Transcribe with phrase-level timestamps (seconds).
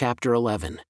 [0.00, 0.80] chapter 11.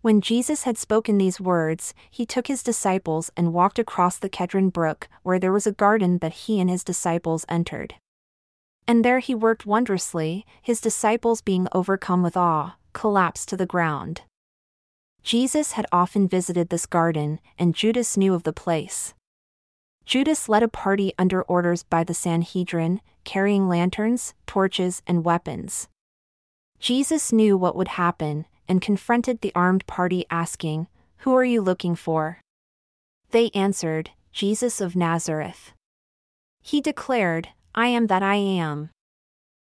[0.00, 4.70] When Jesus had spoken these words, he took his disciples and walked across the Kedron
[4.70, 7.94] brook, where there was a garden that he and his disciples entered.
[8.88, 14.22] And there he worked wondrously, his disciples being overcome with awe, collapsed to the ground.
[15.22, 19.14] Jesus had often visited this garden, and Judas knew of the place.
[20.04, 25.86] Judas led a party under orders by the Sanhedrin, carrying lanterns, torches, and weapons.
[26.78, 31.94] Jesus knew what would happen, and confronted the armed party, asking, Who are you looking
[31.94, 32.40] for?
[33.30, 35.72] They answered, Jesus of Nazareth.
[36.62, 38.90] He declared, I am that I am.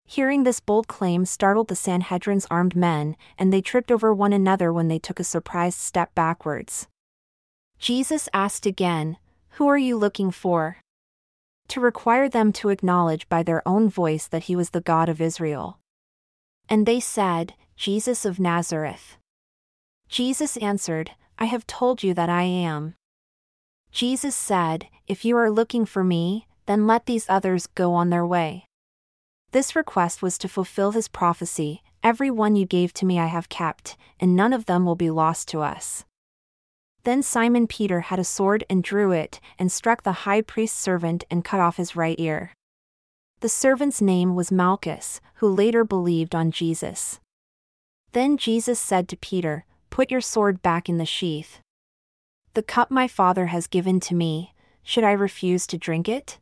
[0.07, 4.73] Hearing this bold claim startled the Sanhedrin's armed men, and they tripped over one another
[4.73, 6.87] when they took a surprised step backwards.
[7.79, 9.17] Jesus asked again,
[9.51, 10.79] Who are you looking for?
[11.69, 15.21] To require them to acknowledge by their own voice that he was the God of
[15.21, 15.79] Israel.
[16.69, 19.17] And they said, Jesus of Nazareth.
[20.09, 22.95] Jesus answered, I have told you that I am.
[23.91, 28.27] Jesus said, If you are looking for me, then let these others go on their
[28.27, 28.67] way.
[29.53, 33.49] This request was to fulfill his prophecy Every one you gave to me I have
[33.49, 36.05] kept, and none of them will be lost to us.
[37.03, 41.25] Then Simon Peter had a sword and drew it, and struck the high priest's servant
[41.33, 42.53] and cut off his right ear.
[43.41, 47.21] The servant's name was Malchus, who later believed on Jesus.
[48.13, 51.61] Then Jesus said to Peter, Put your sword back in the sheath.
[52.55, 56.39] The cup my Father has given to me, should I refuse to drink it?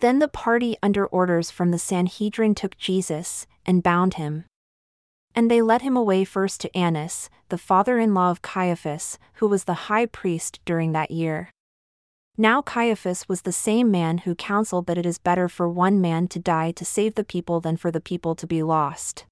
[0.00, 4.44] Then the party under orders from the Sanhedrin took Jesus, and bound him.
[5.34, 9.46] And they led him away first to Annas, the father in law of Caiaphas, who
[9.46, 11.50] was the high priest during that year.
[12.38, 16.28] Now Caiaphas was the same man who counseled that it is better for one man
[16.28, 19.24] to die to save the people than for the people to be lost.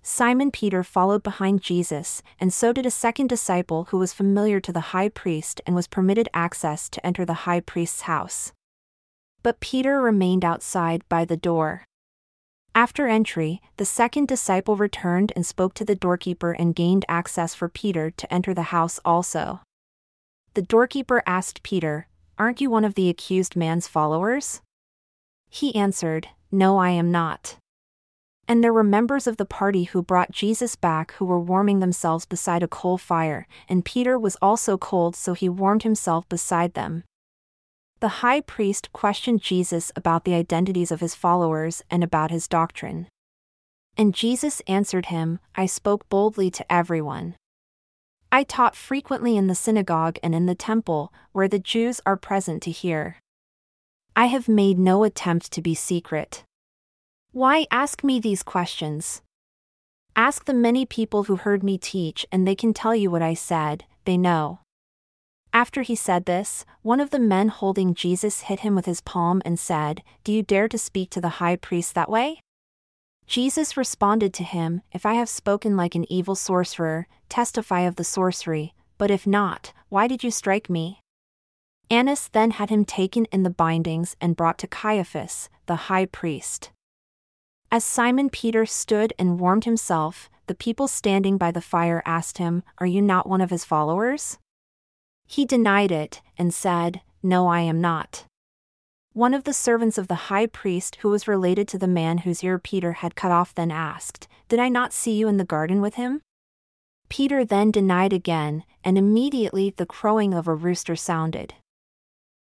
[0.00, 4.72] Simon Peter followed behind Jesus, and so did a second disciple who was familiar to
[4.72, 8.52] the high priest and was permitted access to enter the high priest's house.
[9.42, 11.84] But Peter remained outside by the door.
[12.76, 17.68] After entry, the second disciple returned and spoke to the doorkeeper and gained access for
[17.68, 19.62] Peter to enter the house also.
[20.54, 22.06] The doorkeeper asked Peter,
[22.38, 24.60] Aren't you one of the accused man's followers?
[25.50, 27.56] He answered, No, I am not.
[28.46, 32.24] And there were members of the party who brought Jesus back who were warming themselves
[32.24, 37.02] beside a coal fire, and Peter was also cold, so he warmed himself beside them.
[37.98, 43.08] The high priest questioned Jesus about the identities of his followers and about his doctrine.
[43.96, 47.34] And Jesus answered him, I spoke boldly to everyone.
[48.34, 52.64] I taught frequently in the synagogue and in the temple, where the Jews are present
[52.64, 53.18] to hear.
[54.16, 56.42] I have made no attempt to be secret.
[57.30, 59.22] Why ask me these questions?
[60.16, 63.34] Ask the many people who heard me teach, and they can tell you what I
[63.34, 64.58] said, they know.
[65.52, 69.42] After he said this, one of the men holding Jesus hit him with his palm
[69.44, 72.40] and said, Do you dare to speak to the high priest that way?
[73.26, 78.04] Jesus responded to him, If I have spoken like an evil sorcerer, testify of the
[78.04, 81.00] sorcery, but if not, why did you strike me?
[81.90, 86.70] Annas then had him taken in the bindings and brought to Caiaphas, the high priest.
[87.70, 92.62] As Simon Peter stood and warmed himself, the people standing by the fire asked him,
[92.78, 94.38] Are you not one of his followers?
[95.26, 98.26] He denied it, and said, No, I am not.
[99.14, 102.42] One of the servants of the high priest who was related to the man whose
[102.42, 105.80] ear Peter had cut off then asked, Did I not see you in the garden
[105.80, 106.20] with him?
[107.08, 111.54] Peter then denied again, and immediately the crowing of a rooster sounded.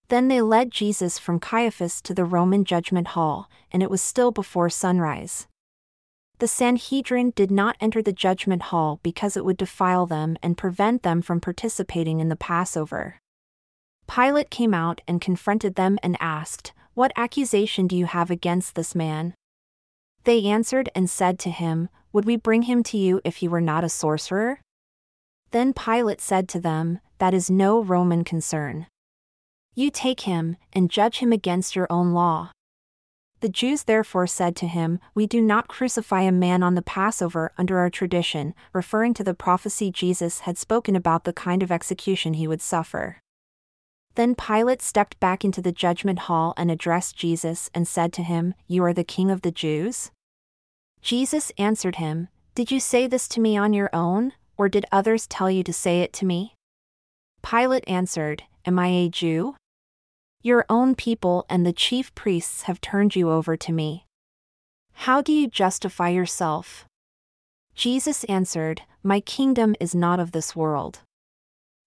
[0.08, 4.30] Then they led Jesus from Caiaphas to the Roman judgment hall, and it was still
[4.30, 5.46] before sunrise.
[6.38, 11.02] The Sanhedrin did not enter the judgment hall because it would defile them and prevent
[11.02, 13.20] them from participating in the Passover.
[14.08, 18.94] Pilate came out and confronted them and asked, What accusation do you have against this
[18.94, 19.34] man?
[20.24, 23.60] They answered and said to him, Would we bring him to you if he were
[23.60, 24.60] not a sorcerer?
[25.50, 28.86] Then Pilate said to them, That is no Roman concern.
[29.74, 32.50] You take him, and judge him against your own law.
[33.40, 37.52] The Jews therefore said to him, We do not crucify a man on the Passover
[37.56, 42.34] under our tradition, referring to the prophecy Jesus had spoken about the kind of execution
[42.34, 43.18] he would suffer.
[44.18, 48.52] Then Pilate stepped back into the judgment hall and addressed Jesus and said to him,
[48.66, 50.10] You are the king of the Jews?
[51.00, 52.26] Jesus answered him,
[52.56, 55.72] Did you say this to me on your own, or did others tell you to
[55.72, 56.56] say it to me?
[57.48, 59.54] Pilate answered, Am I a Jew?
[60.42, 64.04] Your own people and the chief priests have turned you over to me.
[64.94, 66.86] How do you justify yourself?
[67.76, 71.02] Jesus answered, My kingdom is not of this world.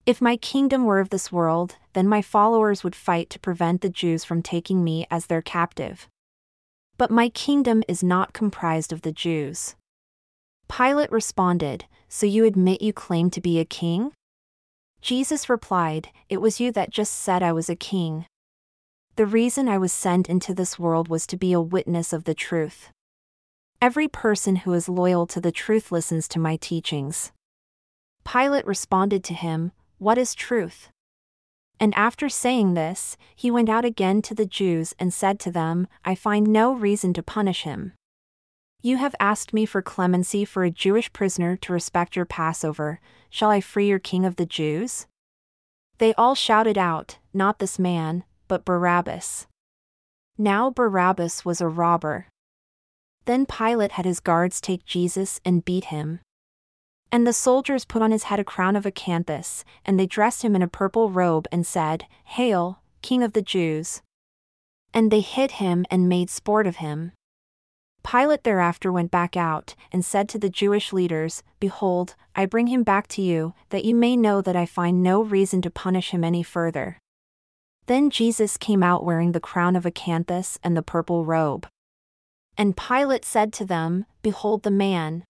[0.05, 3.89] If my kingdom were of this world, then my followers would fight to prevent the
[3.89, 6.07] Jews from taking me as their captive.
[6.97, 9.75] But my kingdom is not comprised of the Jews.
[10.67, 14.11] Pilate responded, So you admit you claim to be a king?
[15.01, 18.25] Jesus replied, It was you that just said I was a king.
[19.17, 22.33] The reason I was sent into this world was to be a witness of the
[22.33, 22.89] truth.
[23.79, 27.31] Every person who is loyal to the truth listens to my teachings.
[28.23, 29.71] Pilate responded to him,
[30.01, 30.89] What is truth?
[31.79, 35.87] And after saying this, he went out again to the Jews and said to them,
[36.03, 37.93] I find no reason to punish him.
[38.81, 42.99] You have asked me for clemency for a Jewish prisoner to respect your Passover,
[43.29, 45.05] shall I free your king of the Jews?
[45.99, 49.45] They all shouted out, Not this man, but Barabbas.
[50.35, 52.25] Now Barabbas was a robber.
[53.25, 56.21] Then Pilate had his guards take Jesus and beat him.
[57.11, 60.55] And the soldiers put on his head a crown of acanthus, and they dressed him
[60.55, 64.01] in a purple robe and said, Hail, King of the Jews!
[64.93, 67.11] And they hit him and made sport of him.
[68.03, 72.83] Pilate thereafter went back out, and said to the Jewish leaders, Behold, I bring him
[72.83, 76.23] back to you, that you may know that I find no reason to punish him
[76.23, 76.97] any further.
[77.87, 81.67] Then Jesus came out wearing the crown of acanthus and the purple robe.
[82.57, 85.23] And Pilate said to them, Behold the man.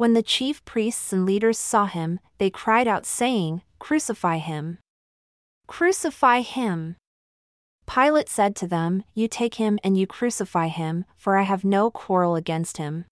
[0.00, 4.78] When the chief priests and leaders saw him, they cried out, saying, Crucify him!
[5.66, 6.96] Crucify him!
[7.86, 11.90] Pilate said to them, You take him and you crucify him, for I have no
[11.90, 13.04] quarrel against him.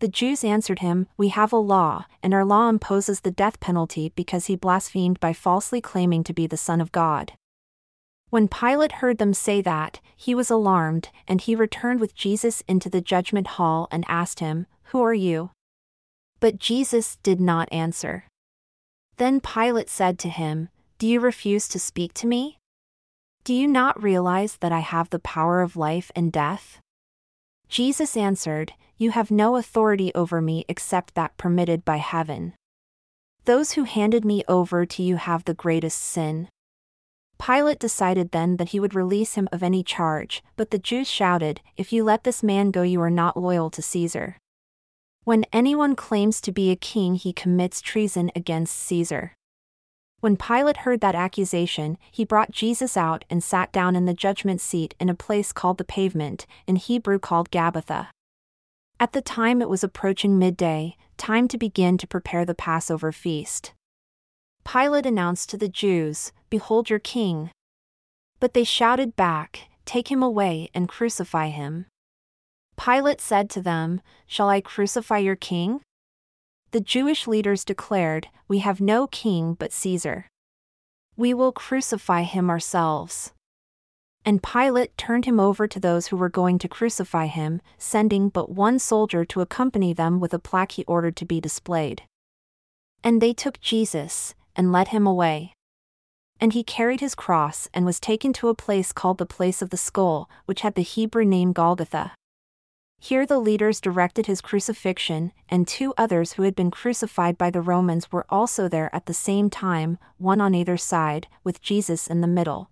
[0.00, 4.10] The Jews answered him, We have a law, and our law imposes the death penalty
[4.16, 7.34] because he blasphemed by falsely claiming to be the Son of God.
[8.28, 12.90] When Pilate heard them say that, he was alarmed, and he returned with Jesus into
[12.90, 15.50] the judgment hall and asked him, Who are you?
[16.42, 18.24] But Jesus did not answer.
[19.16, 22.58] Then Pilate said to him, Do you refuse to speak to me?
[23.44, 26.80] Do you not realize that I have the power of life and death?
[27.68, 32.54] Jesus answered, You have no authority over me except that permitted by heaven.
[33.44, 36.48] Those who handed me over to you have the greatest sin.
[37.38, 41.60] Pilate decided then that he would release him of any charge, but the Jews shouted,
[41.76, 44.38] If you let this man go, you are not loyal to Caesar.
[45.24, 49.34] When anyone claims to be a king, he commits treason against Caesar.
[50.18, 54.60] When Pilate heard that accusation, he brought Jesus out and sat down in the judgment
[54.60, 58.08] seat in a place called the pavement, in Hebrew called Gabbatha.
[58.98, 63.74] At the time it was approaching midday, time to begin to prepare the Passover feast.
[64.64, 67.50] Pilate announced to the Jews, Behold your king.
[68.40, 71.86] But they shouted back, Take him away and crucify him.
[72.76, 75.80] Pilate said to them, Shall I crucify your king?
[76.72, 80.26] The Jewish leaders declared, We have no king but Caesar.
[81.16, 83.32] We will crucify him ourselves.
[84.24, 88.50] And Pilate turned him over to those who were going to crucify him, sending but
[88.50, 92.02] one soldier to accompany them with a plaque he ordered to be displayed.
[93.04, 95.54] And they took Jesus, and led him away.
[96.40, 99.70] And he carried his cross and was taken to a place called the place of
[99.70, 102.12] the skull, which had the Hebrew name Golgotha.
[103.04, 107.60] Here the leaders directed his crucifixion, and two others who had been crucified by the
[107.60, 112.20] Romans were also there at the same time, one on either side, with Jesus in
[112.20, 112.70] the middle.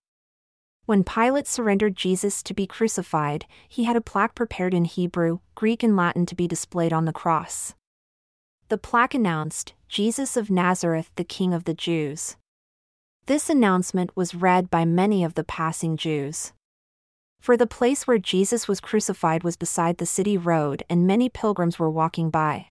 [0.87, 5.83] When Pilate surrendered Jesus to be crucified, he had a plaque prepared in Hebrew, Greek,
[5.83, 7.75] and Latin to be displayed on the cross.
[8.69, 12.37] The plaque announced, Jesus of Nazareth, the King of the Jews.
[13.27, 16.53] This announcement was read by many of the passing Jews.
[17.41, 21.79] For the place where Jesus was crucified was beside the city road, and many pilgrims
[21.79, 22.67] were walking by.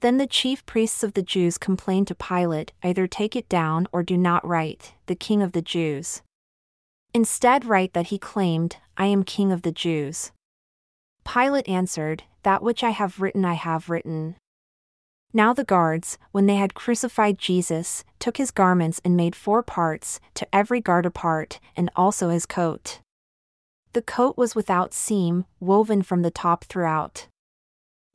[0.00, 4.02] Then the chief priests of the Jews complained to Pilate either take it down or
[4.02, 6.22] do not write, the King of the Jews.
[7.12, 10.32] Instead, write that he claimed, I am King of the Jews.
[11.24, 14.36] Pilate answered, That which I have written I have written.
[15.32, 20.20] Now the guards, when they had crucified Jesus, took his garments and made four parts,
[20.34, 23.00] to every guard a part, and also his coat.
[23.94, 27.28] The coat was without seam, woven from the top throughout.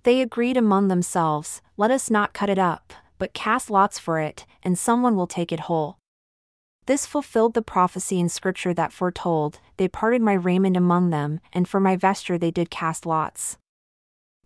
[0.03, 4.45] They agreed among themselves, Let us not cut it up, but cast lots for it,
[4.61, 5.97] and someone will take it whole.
[6.85, 11.65] This fulfilled the prophecy in Scripture that foretold, They parted my raiment among them, and
[11.65, 13.57] for my vesture they did cast lots.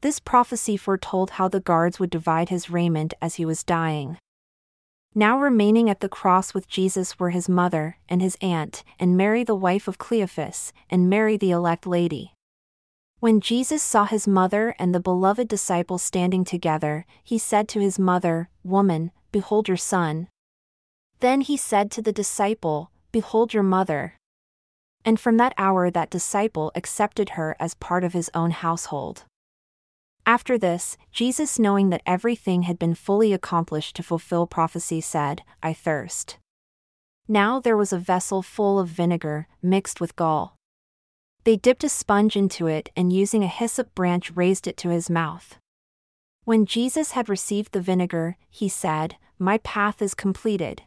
[0.01, 4.19] This prophecy foretold how the guards would divide his raiment as he was dying.
[5.15, 9.43] Now remaining at the cross with Jesus were his mother, and his aunt, and Mary
[9.43, 12.33] the wife of Cleophas, and Mary the elect lady.
[13.19, 17.99] When Jesus saw his mother and the beloved disciple standing together, he said to his
[17.99, 20.27] mother, Woman, behold your son.
[21.19, 24.15] Then he said to the disciple, Behold your mother.
[25.05, 29.25] And from that hour that disciple accepted her as part of his own household.
[30.25, 35.73] After this, Jesus, knowing that everything had been fully accomplished to fulfill prophecy, said, I
[35.73, 36.37] thirst.
[37.27, 40.55] Now there was a vessel full of vinegar, mixed with gall.
[41.43, 45.09] They dipped a sponge into it and using a hyssop branch raised it to his
[45.09, 45.57] mouth.
[46.45, 50.83] When Jesus had received the vinegar, he said, My path is completed.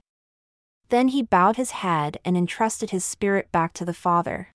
[0.88, 4.48] Then he bowed his head and entrusted his spirit back to the Father.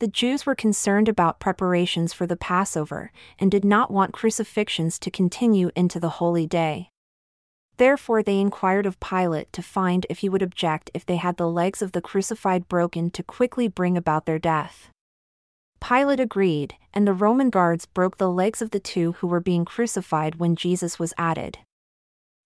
[0.00, 5.10] The Jews were concerned about preparations for the Passover and did not want crucifixions to
[5.10, 6.90] continue into the holy day.
[7.78, 11.48] Therefore they inquired of Pilate to find if he would object if they had the
[11.48, 14.90] legs of the crucified broken to quickly bring about their death.
[15.80, 19.64] Pilate agreed, and the Roman guards broke the legs of the two who were being
[19.64, 21.58] crucified when Jesus was added.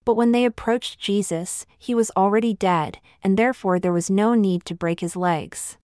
[0.05, 4.65] But when they approached Jesus, he was already dead, and therefore there was no need
[4.65, 5.77] to break his legs.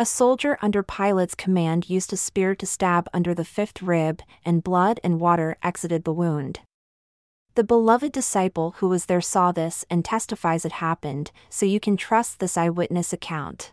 [0.00, 4.64] A soldier under Pilate's command used a spear to stab under the fifth rib, and
[4.64, 6.60] blood and water exited the wound.
[7.54, 11.98] The beloved disciple who was there saw this and testifies it happened, so you can
[11.98, 13.72] trust this eyewitness account.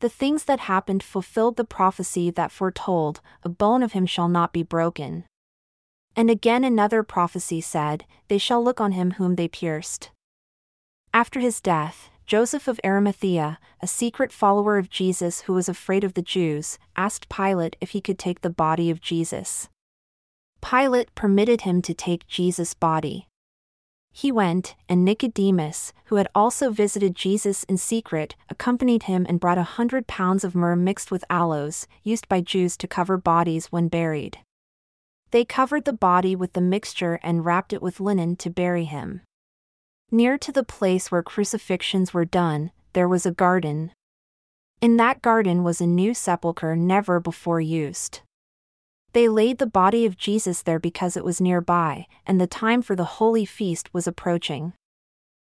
[0.00, 4.54] The things that happened fulfilled the prophecy that foretold, a bone of him shall not
[4.54, 5.24] be broken.
[6.16, 10.08] And again another prophecy said, They shall look on him whom they pierced.
[11.12, 16.14] After his death, Joseph of Arimathea, a secret follower of Jesus who was afraid of
[16.14, 19.68] the Jews, asked Pilate if he could take the body of Jesus.
[20.60, 23.28] Pilate permitted him to take Jesus' body.
[24.12, 29.58] He went, and Nicodemus, who had also visited Jesus in secret, accompanied him and brought
[29.58, 33.86] a hundred pounds of myrrh mixed with aloes, used by Jews to cover bodies when
[33.86, 34.38] buried.
[35.30, 39.20] They covered the body with the mixture and wrapped it with linen to bury him.
[40.12, 43.90] Near to the place where crucifixions were done, there was a garden.
[44.80, 48.20] In that garden was a new sepulchre never before used.
[49.12, 52.94] They laid the body of Jesus there because it was nearby, and the time for
[52.94, 54.74] the holy feast was approaching.